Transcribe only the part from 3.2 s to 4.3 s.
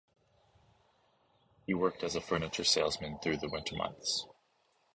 the winter months.